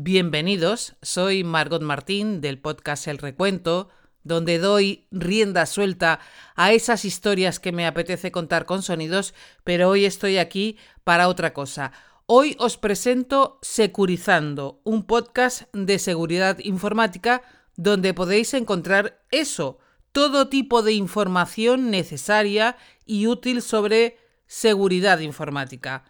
bienvenidos. 0.00 0.94
Soy 1.02 1.42
Margot 1.42 1.82
Martín 1.82 2.40
del 2.40 2.60
podcast 2.60 3.08
El 3.08 3.18
Recuento, 3.18 3.88
donde 4.22 4.58
doy 4.58 5.08
rienda 5.10 5.66
suelta 5.66 6.20
a 6.54 6.72
esas 6.72 7.04
historias 7.04 7.58
que 7.58 7.72
me 7.72 7.84
apetece 7.84 8.30
contar 8.30 8.64
con 8.64 8.82
sonidos, 8.82 9.34
pero 9.64 9.88
hoy 9.88 10.04
estoy 10.04 10.38
aquí 10.38 10.78
para 11.02 11.26
otra 11.26 11.52
cosa. 11.52 11.90
Hoy 12.26 12.54
os 12.60 12.76
presento 12.76 13.58
Securizando, 13.60 14.80
un 14.84 15.02
podcast 15.04 15.62
de 15.72 15.98
seguridad 15.98 16.58
informática 16.60 17.42
donde 17.74 18.14
podéis 18.14 18.54
encontrar 18.54 19.20
eso, 19.32 19.80
todo 20.12 20.48
tipo 20.48 20.82
de 20.82 20.92
información 20.92 21.90
necesaria 21.90 22.76
y 23.04 23.26
útil 23.26 23.62
sobre 23.62 24.16
seguridad 24.46 25.18
informática 25.18 26.04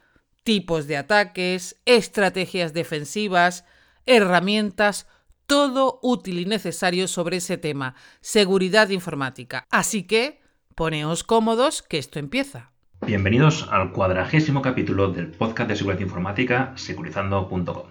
tipos 0.48 0.86
de 0.86 0.96
ataques, 0.96 1.76
estrategias 1.84 2.72
defensivas, 2.72 3.66
herramientas, 4.08 5.06
todo 5.46 6.00
útil 6.02 6.40
y 6.40 6.46
necesario 6.46 7.06
sobre 7.08 7.36
ese 7.36 7.58
tema, 7.58 7.94
seguridad 8.20 8.88
informática. 8.88 9.66
Así 9.70 10.04
que, 10.04 10.40
poneos 10.74 11.24
cómodos 11.24 11.82
que 11.82 11.98
esto 11.98 12.18
empieza. 12.18 12.72
Bienvenidos 13.06 13.68
al 13.70 13.92
cuadragésimo 13.92 14.62
capítulo 14.62 15.12
del 15.12 15.30
podcast 15.30 15.68
de 15.68 15.76
seguridad 15.76 16.00
informática 16.00 16.72
securizando.com. 16.76 17.86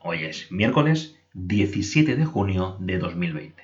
Hoy 0.00 0.24
es 0.24 0.50
miércoles 0.52 1.18
17 1.34 2.14
de 2.14 2.24
junio 2.24 2.76
de 2.78 2.98
2020. 2.98 3.60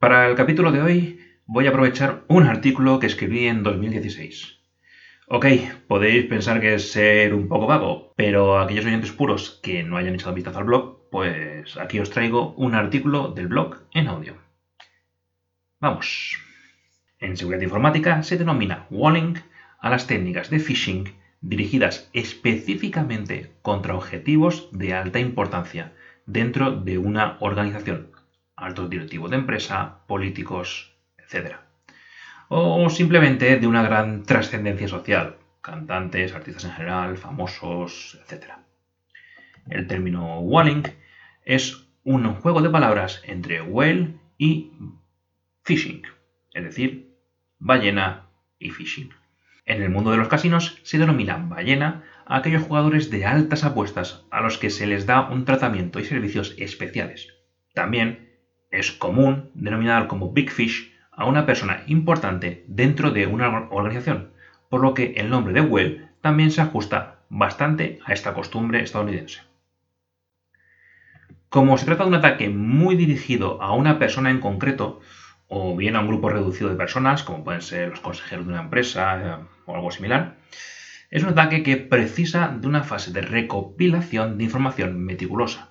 Para 0.00 0.28
el 0.28 0.34
capítulo 0.34 0.72
de 0.72 0.82
hoy 0.82 1.20
voy 1.46 1.66
a 1.66 1.70
aprovechar 1.70 2.24
un 2.26 2.42
artículo 2.44 2.98
que 2.98 3.06
escribí 3.06 3.46
en 3.46 3.62
2016 3.62 4.56
Ok, 5.28 5.46
podéis 5.88 6.26
pensar 6.26 6.60
que 6.60 6.74
es 6.74 6.92
ser 6.92 7.34
un 7.34 7.48
poco 7.48 7.66
vago, 7.66 8.12
pero 8.16 8.60
aquellos 8.60 8.86
oyentes 8.86 9.10
puros 9.10 9.58
que 9.60 9.82
no 9.82 9.96
hayan 9.96 10.14
echado 10.14 10.32
vistazo 10.32 10.60
al 10.60 10.66
blog, 10.66 11.05
pues 11.16 11.78
aquí 11.78 11.98
os 11.98 12.10
traigo 12.10 12.52
un 12.58 12.74
artículo 12.74 13.28
del 13.28 13.48
blog 13.48 13.78
en 13.94 14.08
audio. 14.08 14.34
Vamos. 15.80 16.36
En 17.18 17.38
seguridad 17.38 17.62
informática 17.62 18.22
se 18.22 18.36
denomina 18.36 18.86
walling 18.90 19.36
a 19.80 19.88
las 19.88 20.06
técnicas 20.06 20.50
de 20.50 20.58
phishing 20.58 21.14
dirigidas 21.40 22.10
específicamente 22.12 23.50
contra 23.62 23.94
objetivos 23.94 24.68
de 24.72 24.92
alta 24.92 25.18
importancia 25.18 25.94
dentro 26.26 26.72
de 26.72 26.98
una 26.98 27.38
organización, 27.40 28.10
altos 28.54 28.90
directivos 28.90 29.30
de 29.30 29.36
empresa, 29.38 30.00
políticos, 30.06 30.98
etc 31.16 31.56
o 32.48 32.90
simplemente 32.90 33.56
de 33.56 33.66
una 33.66 33.82
gran 33.82 34.22
trascendencia 34.22 34.86
social, 34.86 35.36
cantantes, 35.62 36.34
artistas 36.34 36.66
en 36.66 36.72
general, 36.72 37.16
famosos, 37.16 38.20
etc. 38.20 38.52
El 39.68 39.86
término 39.88 40.40
walling 40.40 40.84
es 41.46 41.86
un 42.02 42.34
juego 42.34 42.60
de 42.60 42.68
palabras 42.68 43.22
entre 43.24 43.62
whale 43.62 44.16
y 44.36 44.72
fishing, 45.62 46.02
es 46.52 46.64
decir, 46.64 47.14
ballena 47.58 48.26
y 48.58 48.70
fishing. 48.70 49.10
En 49.64 49.80
el 49.80 49.90
mundo 49.90 50.10
de 50.10 50.16
los 50.16 50.28
casinos 50.28 50.80
se 50.82 50.98
denomina 50.98 51.36
ballena 51.36 52.02
a 52.26 52.36
aquellos 52.36 52.62
jugadores 52.62 53.10
de 53.10 53.26
altas 53.26 53.64
apuestas 53.64 54.24
a 54.30 54.40
los 54.40 54.58
que 54.58 54.70
se 54.70 54.86
les 54.86 55.06
da 55.06 55.28
un 55.28 55.44
tratamiento 55.44 56.00
y 56.00 56.04
servicios 56.04 56.54
especiales. 56.58 57.32
También 57.74 58.28
es 58.70 58.90
común 58.90 59.50
denominar 59.54 60.08
como 60.08 60.32
big 60.32 60.50
fish 60.50 60.92
a 61.12 61.26
una 61.26 61.46
persona 61.46 61.84
importante 61.86 62.64
dentro 62.66 63.12
de 63.12 63.26
una 63.26 63.68
organización, 63.70 64.32
por 64.68 64.80
lo 64.80 64.94
que 64.94 65.14
el 65.16 65.30
nombre 65.30 65.54
de 65.54 65.60
web 65.60 66.08
también 66.20 66.50
se 66.50 66.60
ajusta 66.60 67.20
bastante 67.28 68.00
a 68.04 68.12
esta 68.12 68.34
costumbre 68.34 68.82
estadounidense. 68.82 69.42
Como 71.48 71.78
se 71.78 71.86
trata 71.86 72.02
de 72.02 72.08
un 72.08 72.14
ataque 72.14 72.48
muy 72.48 72.96
dirigido 72.96 73.60
a 73.62 73.72
una 73.72 73.98
persona 73.98 74.30
en 74.30 74.40
concreto, 74.40 74.98
o 75.48 75.76
bien 75.76 75.94
a 75.94 76.00
un 76.00 76.08
grupo 76.08 76.28
reducido 76.28 76.68
de 76.68 76.76
personas, 76.76 77.22
como 77.22 77.44
pueden 77.44 77.62
ser 77.62 77.88
los 77.88 78.00
consejeros 78.00 78.46
de 78.46 78.52
una 78.52 78.62
empresa 78.62 79.20
eh, 79.20 79.44
o 79.64 79.74
algo 79.74 79.90
similar, 79.90 80.38
es 81.08 81.22
un 81.22 81.30
ataque 81.30 81.62
que 81.62 81.76
precisa 81.76 82.48
de 82.48 82.66
una 82.66 82.82
fase 82.82 83.12
de 83.12 83.20
recopilación 83.20 84.38
de 84.38 84.44
información 84.44 84.98
meticulosa, 84.98 85.70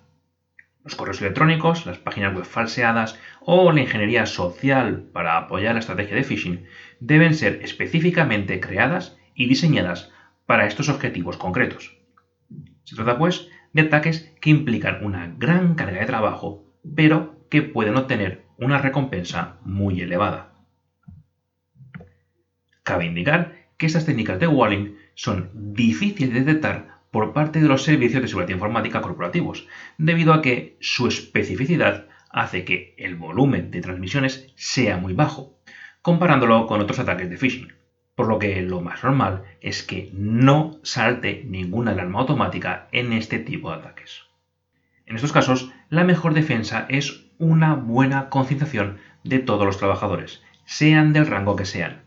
los 0.85 0.95
correos 0.95 1.19
electrónicos, 1.19 1.85
las 1.85 1.97
páginas 1.97 2.33
web 2.33 2.45
falseadas 2.45 3.17
o 3.41 3.71
la 3.71 3.81
ingeniería 3.81 4.25
social 4.25 5.03
para 5.11 5.35
apoyar 5.35 5.73
la 5.73 5.79
estrategia 5.79 6.15
de 6.15 6.23
phishing 6.23 6.63
deben 6.99 7.33
ser 7.33 7.59
específicamente 7.61 8.59
creadas 8.59 9.17
y 9.33 9.47
diseñadas 9.47 10.09
para 10.45 10.67
estos 10.67 10.87
objetivos 10.87 11.37
concretos. 11.37 12.04
Se 12.85 12.95
trata 12.95 13.17
pues 13.17 13.49
de 13.73 13.81
ataques 13.81 14.33
que 14.39 14.49
implican 14.49 15.03
una 15.03 15.27
gran 15.37 15.75
carga 15.75 15.99
de 15.99 16.05
trabajo, 16.05 16.63
pero 16.95 17.45
que 17.49 17.61
pueden 17.61 17.97
obtener 17.97 18.45
una 18.57 18.77
recompensa 18.77 19.59
muy 19.63 20.01
elevada. 20.01 20.53
Cabe 22.83 23.05
indicar 23.05 23.55
que 23.77 23.87
estas 23.87 24.05
técnicas 24.05 24.39
de 24.39 24.47
walling 24.47 24.95
son 25.15 25.49
difíciles 25.53 26.33
de 26.33 26.43
detectar 26.43 27.01
por 27.11 27.33
parte 27.33 27.61
de 27.61 27.67
los 27.67 27.83
servicios 27.83 28.21
de 28.21 28.27
seguridad 28.27 28.53
informática 28.53 29.01
corporativos, 29.01 29.67
debido 29.97 30.33
a 30.33 30.41
que 30.41 30.77
su 30.81 31.07
especificidad 31.07 32.07
hace 32.29 32.65
que 32.65 32.93
el 32.97 33.15
volumen 33.15 33.71
de 33.71 33.81
transmisiones 33.81 34.53
sea 34.55 34.97
muy 34.97 35.13
bajo, 35.13 35.57
comparándolo 36.01 36.67
con 36.67 36.81
otros 36.81 36.99
ataques 36.99 37.29
de 37.29 37.37
phishing. 37.37 37.84
Por 38.15 38.27
lo 38.27 38.39
que 38.39 38.61
lo 38.61 38.81
más 38.81 39.03
normal 39.03 39.43
es 39.61 39.83
que 39.83 40.09
no 40.13 40.79
salte 40.83 41.43
ninguna 41.45 41.91
alarma 41.91 42.19
automática 42.19 42.87
en 42.91 43.13
este 43.13 43.39
tipo 43.39 43.69
de 43.69 43.77
ataques. 43.77 44.23
En 45.05 45.15
estos 45.15 45.33
casos, 45.33 45.71
la 45.89 46.03
mejor 46.03 46.33
defensa 46.33 46.85
es 46.89 47.25
una 47.37 47.75
buena 47.75 48.29
concienciación 48.29 48.97
de 49.23 49.39
todos 49.39 49.65
los 49.65 49.77
trabajadores, 49.77 50.41
sean 50.65 51.13
del 51.13 51.27
rango 51.27 51.55
que 51.55 51.65
sean 51.65 52.05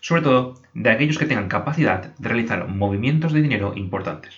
sobre 0.00 0.22
todo 0.22 0.54
de 0.74 0.90
aquellos 0.90 1.18
que 1.18 1.26
tengan 1.26 1.48
capacidad 1.48 2.16
de 2.16 2.28
realizar 2.28 2.68
movimientos 2.68 3.32
de 3.32 3.42
dinero 3.42 3.72
importantes. 3.76 4.34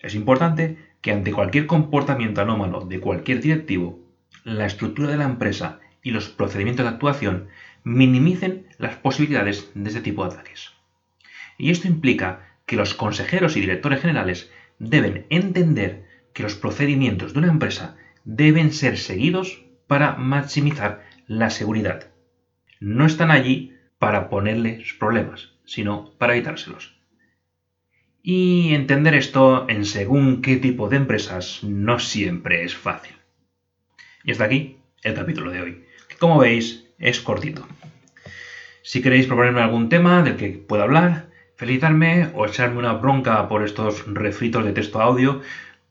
Es 0.00 0.14
importante 0.14 0.78
que 1.00 1.12
ante 1.12 1.32
cualquier 1.32 1.66
comportamiento 1.66 2.40
anómalo 2.40 2.80
de 2.80 3.00
cualquier 3.00 3.40
directivo, 3.40 4.00
la 4.44 4.66
estructura 4.66 5.10
de 5.10 5.16
la 5.16 5.24
empresa 5.24 5.80
y 6.02 6.10
los 6.10 6.28
procedimientos 6.28 6.84
de 6.84 6.90
actuación 6.90 7.48
minimicen 7.84 8.66
las 8.78 8.96
posibilidades 8.96 9.70
de 9.74 9.88
este 9.88 10.00
tipo 10.00 10.24
de 10.24 10.34
ataques. 10.34 10.72
Y 11.58 11.70
esto 11.70 11.88
implica 11.88 12.56
que 12.66 12.76
los 12.76 12.94
consejeros 12.94 13.56
y 13.56 13.60
directores 13.60 14.00
generales 14.00 14.50
deben 14.78 15.26
entender 15.30 16.06
que 16.32 16.42
los 16.42 16.54
procedimientos 16.54 17.32
de 17.32 17.40
una 17.40 17.48
empresa 17.48 17.96
deben 18.24 18.72
ser 18.72 18.98
seguidos 18.98 19.64
para 19.86 20.16
maximizar 20.16 21.04
la 21.26 21.50
seguridad. 21.50 22.10
No 22.80 23.06
están 23.06 23.30
allí 23.30 23.76
para 23.98 24.28
ponerles 24.28 24.94
problemas, 24.94 25.52
sino 25.64 26.12
para 26.18 26.34
evitárselos. 26.34 26.96
Y 28.22 28.74
entender 28.74 29.14
esto 29.14 29.68
en 29.68 29.84
según 29.84 30.42
qué 30.42 30.56
tipo 30.56 30.88
de 30.88 30.96
empresas 30.96 31.62
no 31.62 31.98
siempre 31.98 32.64
es 32.64 32.74
fácil. 32.74 33.16
Y 34.24 34.30
hasta 34.32 34.44
aquí 34.44 34.78
el 35.02 35.14
capítulo 35.14 35.50
de 35.50 35.60
hoy, 35.60 35.84
como 36.18 36.38
veis 36.38 36.88
es 37.02 37.20
cortito. 37.20 37.68
Si 38.82 39.02
queréis 39.02 39.26
proponerme 39.26 39.60
algún 39.60 39.90
tema 39.90 40.22
del 40.22 40.36
que 40.36 40.48
pueda 40.48 40.84
hablar, 40.84 41.26
felicitarme 41.56 42.30
o 42.34 42.46
echarme 42.46 42.78
una 42.78 42.94
bronca 42.94 43.46
por 43.48 43.62
estos 43.62 44.06
refritos 44.06 44.64
de 44.64 44.72
texto 44.72 45.02
audio, 45.02 45.42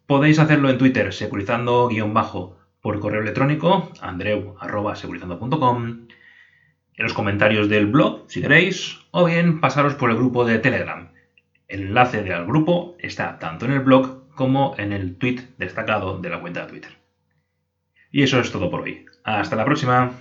podéis 0.08 0.40
hacerlo 0.40 0.70
en 0.70 0.80
Twitter, 0.80 1.14
securizando-bajo, 1.14 2.58
por 2.82 3.00
correo 3.00 3.22
electrónico, 3.22 3.92
andreu.securizando.com 4.02 6.08
en 6.94 7.04
los 7.04 7.14
comentarios 7.14 7.70
del 7.70 7.88
blog, 7.88 8.26
si 8.28 8.42
queréis, 8.42 9.00
o 9.12 9.24
bien 9.26 9.62
pasaros 9.62 9.96
por 9.96 10.10
el 10.10 10.18
grupo 10.18 10.44
de 10.46 10.60
Telegram. 10.60 11.10
El 11.68 11.84
enlace 11.84 12.24
del 12.24 12.46
grupo 12.46 12.96
está 13.00 13.40
tanto 13.40 13.66
en 13.66 13.72
el 13.72 13.80
blog 13.80 14.30
como 14.36 14.76
en 14.78 14.92
el 14.92 15.16
tweet 15.16 15.40
destacado 15.58 16.20
de 16.20 16.30
la 16.30 16.42
cuenta 16.42 16.62
de 16.62 16.68
Twitter. 16.68 16.92
Y 18.12 18.24
eso 18.24 18.40
es 18.40 18.52
todo 18.52 18.70
por 18.70 18.82
hoy. 18.82 19.06
Hasta 19.24 19.56
la 19.56 19.66
próxima. 19.66 20.12